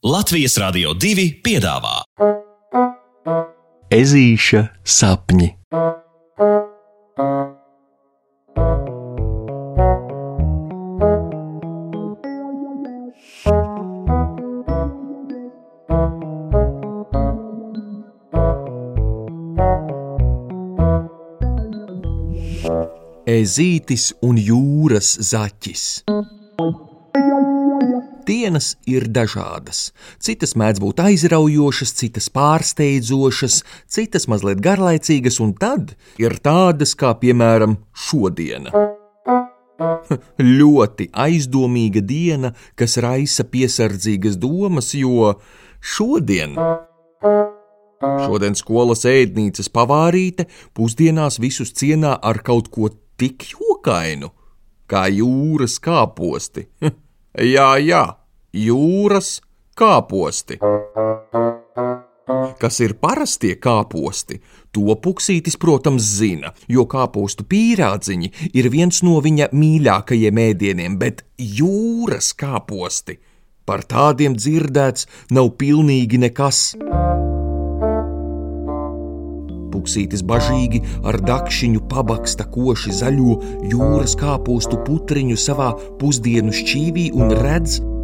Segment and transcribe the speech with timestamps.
[0.00, 1.98] Latvijas Rādio 2 piedāvā
[3.92, 5.50] Ezīša sapņi.
[23.28, 25.84] Ezītis un jūras zaķis.
[28.30, 29.90] Dienas ir dažādas.
[30.22, 37.80] Citas mēdz būt aizraujošas, citas pārsteidzošas, citas mazliet garlaicīgas, un tad ir tādas kā, piemēram,
[37.90, 38.70] šodiena.
[40.60, 45.32] Ļoti aizdomīga diena, kas raisa piesardzīgas domas, jo
[45.80, 46.54] šodien.
[48.00, 54.30] Šodien skolas ēdnīcas pavārīte pusdienās visus cienā ar kaut ko tik jokainu,
[54.86, 56.68] kā jūras kāposti.
[57.56, 58.04] jā, jā,
[58.52, 59.40] jūras
[59.78, 60.58] kāposti.
[62.60, 64.40] Kas ir parastie kāposti,
[64.74, 72.32] to puksītis, protams, zina, jo kāpostu pīrādziņi ir viens no viņa mīļākajiem ēdieniem, bet jūras
[72.38, 73.18] kāposti
[73.66, 76.74] par tādiem dzirdēts nav pilnīgi nekas.
[79.70, 83.36] Puksītis bažīgi ar dakšiņu pabaksta koši zaļo
[83.70, 87.99] jūras kāpostu putriņu savā pusdienu šķīvī un redz, ka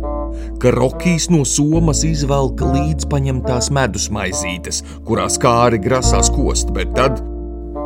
[0.76, 7.20] Rokijs no somas izvelk līdz paņemtās medus maizītes, kurās kāri grasās kost, bet tad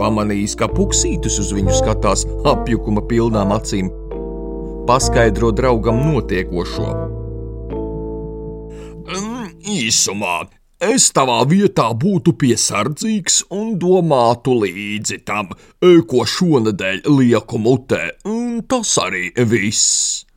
[0.00, 3.91] pamanījis, ka puksītis uz viņu skatās apjukuma pilnām acīm,
[4.88, 6.88] paskaidro draugam notiekošo.
[9.70, 10.38] Īsumā
[10.81, 15.50] Es tavā vietā būtu piesardzīgs un domātu līdzi tam,
[16.08, 20.30] ko šonadēļ lieku mutē, un tas arī viss.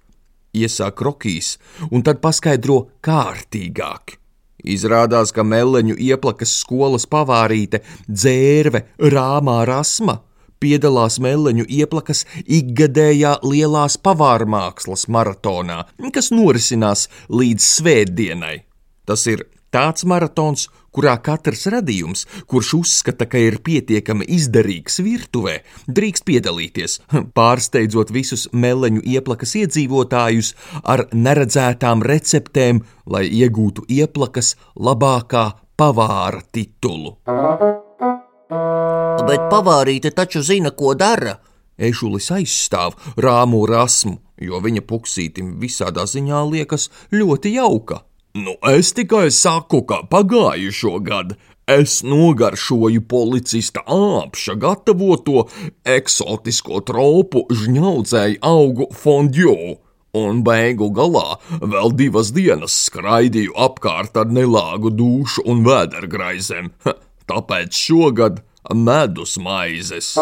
[0.54, 1.58] Iesāk Rokijs,
[1.92, 4.20] un tad paskaidro kārtīgāk.
[4.64, 10.22] Izrādās, ka meleņu ieplakas skolas pavārīte dzērve Rāmā Rasma
[10.64, 15.84] piedalās meleņu ieplakas ikgadējā lielās pavārmākslas maratonā,
[16.16, 18.56] kas norisinās līdz svētdienai.
[19.04, 25.56] Tas ir Tāds maratons, kurā katrs radījums, kurš uzskata, ka ir pietiekami izdarīgs virtuvē,
[25.90, 27.00] drīkst piedalīties,
[27.38, 30.54] pārsteidzot visus meleņu ieplakas iedzīvotājus
[30.84, 37.18] ar neredzētām receptēm, lai iegūtu ieplakas labākā pavāra titulu.
[39.26, 41.40] Bet pavārīte taču zina, ko dara.
[41.82, 48.04] Ešulis aizstāv rāmu rasmu, jo viņa puksītim visādā ziņā liekas ļoti jauka.
[48.36, 51.36] Nu, es tikai saku, ka pagājušo gadu
[51.70, 55.44] es nogaršoju policista āpša gatavoto
[55.98, 59.54] eksotisko tropu žņaudzēju augu fondju.
[60.18, 66.74] Un beigu galā vēl divas dienas skraidīju apkārt ar nelāgu dušu un vēdergraizēm.
[67.30, 68.42] Tāpēc šogad
[68.74, 70.16] medus maizes.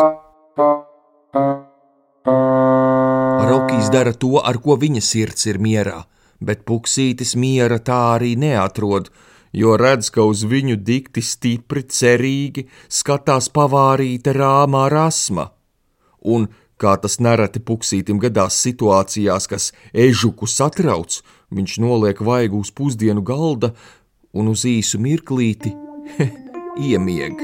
[3.47, 6.01] Rokijs dara to, ar ko viņa sirds ir mierā
[6.41, 9.11] bet puksītis miera tā arī neatrod,
[9.53, 15.51] jo redz, ka uz viņu dikti stipri, cerīgi skatās pavārīta rāmā rasma.
[16.21, 16.49] Un,
[16.81, 21.21] kā tas nereti puksītim gadās situācijās, kas ežuku satrauc,
[21.53, 23.73] viņš noliek vaigu uz pusdienu galda
[24.33, 25.73] un uz īsu mirklīti
[26.89, 27.43] iemieg.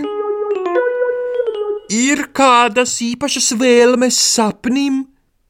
[1.94, 5.06] Ir kādas īpašas vēlmes sapnim?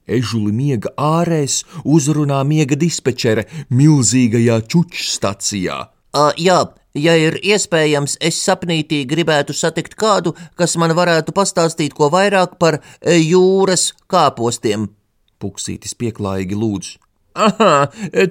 [0.08, 5.80] Ežuli miega ārēs uzrunā miega dispečere milzīgajā čučstacijā.
[6.18, 6.62] Uh, jā,
[6.98, 12.80] ja ir iespējams, es sapnītī gribētu satikt kādu, kas man varētu pastāstīt ko vairāk par
[13.04, 14.88] jūras kāpostiem.
[15.38, 16.96] Puksītis pieklājīgi lūdz.
[17.38, 17.74] Aha,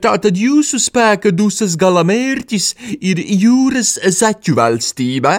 [0.02, 5.36] tā tad jūsu spēka dusas gala mērķis ir jūras zaķu valstība?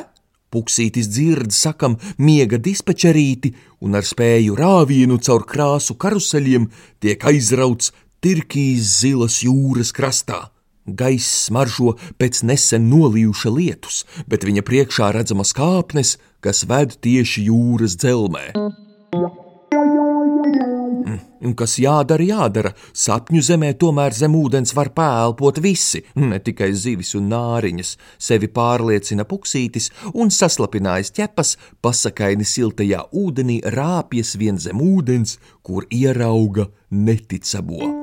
[0.57, 3.53] Puksītis dzird sakam miega dispečerīti
[3.85, 6.65] un ar spēju rāvienu caur krāsu karuseļiem
[7.03, 7.93] tiek aizrauts
[8.25, 10.47] Tirkijas zilas jūras krastā.
[10.87, 17.99] Gaiss smaržo pēc nesen nolījuša lietus, bet viņa priekšā redzamas kāpnes, kas ved tieši jūras
[18.01, 18.47] dzelmē.
[21.45, 22.71] Un kas jādara, jādara.
[22.97, 27.93] Sapņu zemē tomēr zem ūdens var pēlpot visi, ne tikai zivis un nāriņas.
[28.17, 31.53] Sevi pārliecina puksītis un saslapinājis ķepas,
[31.85, 37.93] pasakaini siltajā ūdenī rāpjas vien zem ūdens, kur ierauga neticamo.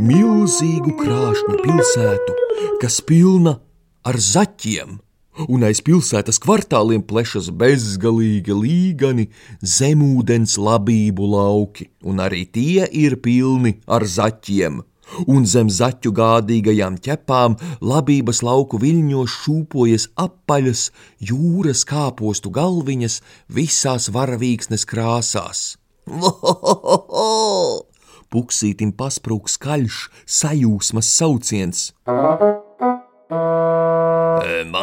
[0.00, 2.36] Milzīgu krāšņu pilsētu,
[2.80, 3.58] kas pilna
[4.06, 4.96] ar zaķiem
[5.44, 9.28] un aiz pilsētas kvartāliem plešas bezgalīgi līgani
[9.60, 14.82] zemūdens labību lauki, un arī tie ir pilni ar zaķiem.
[15.32, 20.90] un zem zaķu gādīgajām ķepām labības lauku viļņos šūpojas apaļas
[21.30, 25.64] jūras kāpostu galviņas visās varavīksnes krāsās.
[28.34, 31.90] Puksītim pasprūk skaļš sajūsmas sauciens.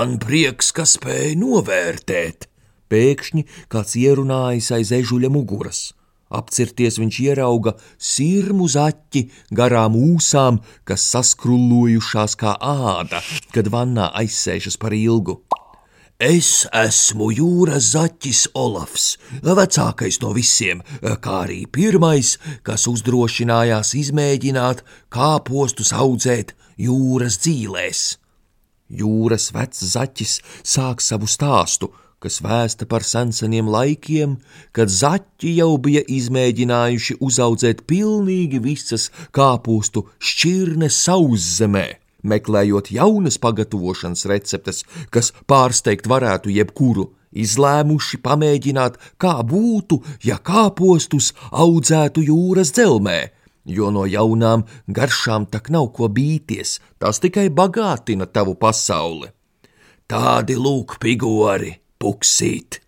[0.03, 2.49] Man prieks, ka spēj novērtēt.
[2.91, 3.41] Pēkšņi
[3.71, 5.93] kāds ierunājis aiz ežuļa muguras.
[6.27, 9.21] Apcirties viņš ierauga sirmu zaķi
[9.55, 13.21] garām ūsām, kas saskrullojušās kā āda,
[13.55, 15.37] kad vannā aizsēžas par ilgu.
[16.19, 19.05] Es esmu jūras zaķis Olafs,
[19.39, 22.33] vecākais no visiem, kā arī pirmais,
[22.67, 26.51] kas uzdrošinājās izmēģināt, kā postus audzēt
[26.89, 28.03] jūras dzīvēs.
[28.91, 31.89] Jūras vecs zaķis sāk savu stāstu,
[32.23, 34.37] kas vēsta par senseniem laikiem,
[34.75, 41.87] kad zaķi jau bija izmēģinājuši uzaudzēt pilnīgi visas kāpostu šķirnes sauszemē,
[42.23, 52.23] meklējot jaunas pagatavošanas receptes, kas pārsteigt varētu jebkuru, izlēmuši pamēģināt, kā būtu, ja kāpostus audzētu
[52.29, 53.32] jūras dzelmē,
[53.65, 59.31] jo no jaunām garšām tak nav ko bīties, tas tikai bagātina tavu pasauli.
[60.07, 62.79] Tādi lūk, pigori, puksīt!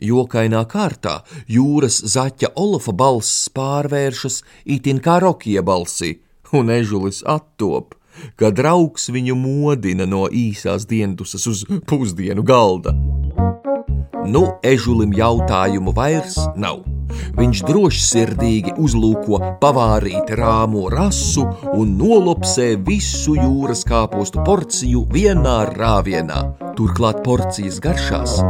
[0.00, 1.18] Jokainā kārtā
[1.48, 6.14] jūras zaķa Olafa balss pārvēršas itin kā rokie balsī,
[6.56, 7.94] un ežulis attop,
[8.40, 12.96] kad draugs viņu modina no īsās diendusas uz pusdienu galda.
[14.28, 16.82] Nu, ežulim jautājumu vairs nav.
[17.38, 26.42] Viņš drošsirdīgi uzlūko pavārīt rāmo rasu un nolopsē visu jūras kāpostu porciju vienā rāvienā.
[26.78, 28.40] Turklāt porcijas garšās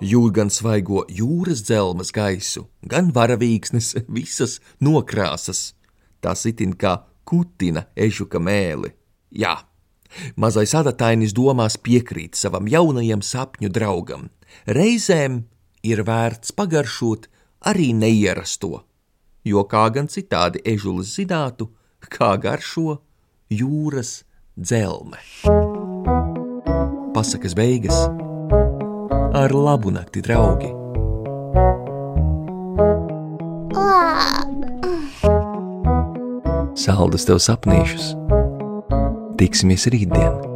[0.00, 5.74] jūt gan svaigo jūras dzelmas gaisu, gan varavīksnes visas nokrāsas.
[6.20, 8.92] Tas itin kā kutina ežuka mēli.
[9.30, 9.54] Jā,
[10.36, 14.28] mazais adatainis domās piekrīt savam jaunajam sapņu draugam.
[14.66, 15.44] Reizēm
[15.86, 17.28] ir vērts pagaršot
[17.70, 18.82] arī neierasto,
[19.44, 21.70] jo kā gan citādi ežulis zinātu,
[22.00, 23.00] kā garšo
[23.50, 24.22] jūras
[24.56, 25.20] dzelme.
[27.14, 28.06] Pasakas beigas
[29.34, 30.70] ar labu nakti, draugi!
[36.80, 38.19] Saldus tev sapnīšus!
[39.40, 40.49] Tiksimies rītdien!